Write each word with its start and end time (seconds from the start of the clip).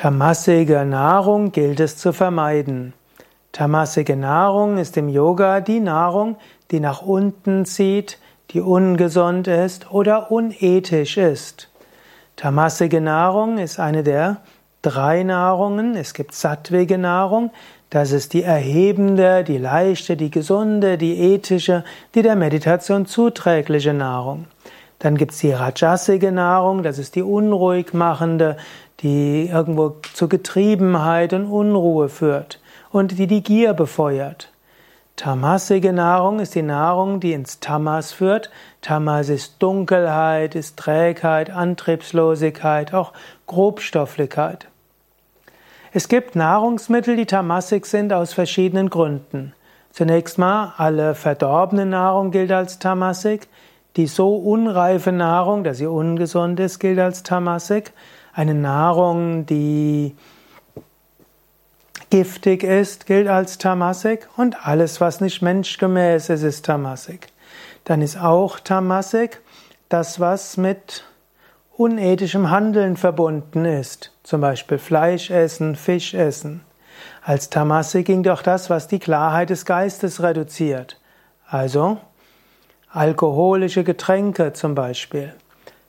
Tamasige 0.00 0.84
Nahrung 0.84 1.50
gilt 1.50 1.80
es 1.80 1.96
zu 1.96 2.12
vermeiden. 2.12 2.92
Tamasige 3.50 4.14
Nahrung 4.14 4.78
ist 4.78 4.96
im 4.96 5.08
Yoga 5.08 5.60
die 5.60 5.80
Nahrung, 5.80 6.36
die 6.70 6.78
nach 6.78 7.02
unten 7.02 7.64
zieht, 7.64 8.20
die 8.50 8.60
ungesund 8.60 9.48
ist 9.48 9.90
oder 9.90 10.30
unethisch 10.30 11.16
ist. 11.16 11.68
Tamasige 12.36 13.00
Nahrung 13.00 13.58
ist 13.58 13.80
eine 13.80 14.04
der 14.04 14.36
drei 14.82 15.24
Nahrungen. 15.24 15.96
Es 15.96 16.14
gibt 16.14 16.32
sattwige 16.32 16.96
Nahrung, 16.96 17.50
das 17.90 18.12
ist 18.12 18.34
die 18.34 18.44
erhebende, 18.44 19.42
die 19.42 19.58
leichte, 19.58 20.16
die 20.16 20.30
gesunde, 20.30 20.96
die 20.96 21.18
ethische, 21.18 21.82
die 22.14 22.22
der 22.22 22.36
Meditation 22.36 23.04
zuträgliche 23.04 23.94
Nahrung. 23.94 24.46
Dann 24.98 25.16
gibt's 25.16 25.38
die 25.38 25.52
rajasige 25.52 26.32
Nahrung, 26.32 26.82
das 26.82 26.98
ist 26.98 27.14
die 27.14 27.22
unruhig 27.22 27.94
machende, 27.94 28.56
die 29.00 29.48
irgendwo 29.48 29.96
zu 30.14 30.28
Getriebenheit 30.28 31.32
und 31.32 31.46
Unruhe 31.46 32.08
führt 32.08 32.60
und 32.90 33.18
die 33.18 33.28
die 33.28 33.42
Gier 33.42 33.74
befeuert. 33.74 34.50
Tamasige 35.14 35.92
Nahrung 35.92 36.38
ist 36.38 36.54
die 36.54 36.62
Nahrung, 36.62 37.18
die 37.18 37.32
ins 37.32 37.58
Tamas 37.58 38.12
führt. 38.12 38.50
Tamas 38.82 39.28
ist 39.28 39.56
Dunkelheit, 39.60 40.54
ist 40.54 40.76
Trägheit, 40.76 41.50
Antriebslosigkeit, 41.50 42.94
auch 42.94 43.12
Grobstofflichkeit. 43.46 44.68
Es 45.92 46.08
gibt 46.08 46.36
Nahrungsmittel, 46.36 47.16
die 47.16 47.26
tamasig 47.26 47.86
sind 47.86 48.12
aus 48.12 48.32
verschiedenen 48.32 48.90
Gründen. 48.90 49.54
Zunächst 49.90 50.38
mal, 50.38 50.74
alle 50.76 51.16
verdorbene 51.16 51.86
Nahrung 51.86 52.30
gilt 52.30 52.52
als 52.52 52.78
tamasig. 52.78 53.48
Die 53.96 54.06
so 54.06 54.36
unreife 54.36 55.12
Nahrung, 55.12 55.64
dass 55.64 55.78
sie 55.78 55.86
ungesund 55.86 56.60
ist, 56.60 56.78
gilt 56.78 56.98
als 56.98 57.22
tamasig. 57.22 57.92
Eine 58.32 58.54
Nahrung, 58.54 59.46
die 59.46 60.14
giftig 62.10 62.62
ist, 62.62 63.06
gilt 63.06 63.28
als 63.28 63.58
tamasik 63.58 64.28
und 64.36 64.66
alles, 64.66 65.00
was 65.00 65.20
nicht 65.20 65.42
menschgemäß 65.42 66.30
ist, 66.30 66.42
ist 66.42 66.64
tamasik. 66.64 67.28
Dann 67.84 68.02
ist 68.02 68.20
auch 68.20 68.60
tamasik 68.60 69.40
das, 69.88 70.20
was 70.20 70.56
mit 70.56 71.04
unethischem 71.76 72.50
Handeln 72.50 72.96
verbunden 72.96 73.64
ist, 73.64 74.12
zum 74.22 74.40
Beispiel 74.40 74.78
Fleisch 74.78 75.30
essen, 75.30 75.76
Fisch 75.76 76.14
essen. 76.14 76.62
Als 77.22 77.50
tamasik 77.50 78.06
ging 78.06 78.22
doch 78.22 78.42
das, 78.42 78.70
was 78.70 78.88
die 78.88 78.98
Klarheit 78.98 79.50
des 79.50 79.64
Geistes 79.64 80.22
reduziert, 80.22 81.00
also 81.46 81.98
alkoholische 82.90 83.84
Getränke 83.84 84.52
zum 84.52 84.74
Beispiel. 84.74 85.32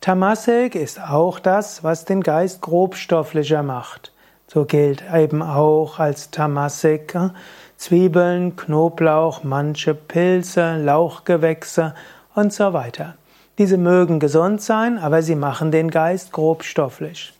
Tamasik 0.00 0.74
ist 0.74 1.00
auch 1.00 1.38
das, 1.38 1.84
was 1.84 2.04
den 2.04 2.22
Geist 2.22 2.60
grobstofflicher 2.60 3.62
macht. 3.62 4.12
So 4.46 4.64
gilt 4.64 5.02
eben 5.14 5.42
auch 5.42 5.98
als 5.98 6.30
Tamasik 6.30 7.14
äh, 7.14 7.30
Zwiebeln, 7.78 8.54
Knoblauch, 8.54 9.44
manche 9.44 9.94
Pilze, 9.94 10.76
Lauchgewächse 10.76 11.94
und 12.34 12.52
so 12.52 12.72
weiter. 12.72 13.14
Diese 13.58 13.76
mögen 13.76 14.20
gesund 14.20 14.60
sein, 14.60 14.98
aber 14.98 15.22
sie 15.22 15.36
machen 15.36 15.70
den 15.70 15.90
Geist 15.90 16.32
grobstofflich. 16.32 17.32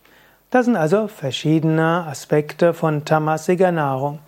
Das 0.51 0.67
sind 0.67 0.77
also 0.77 1.09
verschiedene 1.09 2.07
Aspekte 2.07 2.75
von 2.75 3.05
tamasiger 3.05 3.73
Nahrung. 3.73 4.19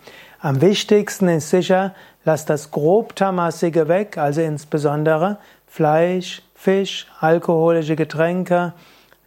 Am 0.45 0.61
wichtigsten 0.61 1.27
ist 1.27 1.49
sicher, 1.49 1.93
lass 2.23 2.45
das 2.45 2.69
grobtamassige 2.69 3.87
weg, 3.87 4.19
also 4.19 4.41
insbesondere 4.41 5.39
Fleisch, 5.65 6.43
Fisch, 6.53 7.07
alkoholische 7.19 7.95
Getränke, 7.95 8.73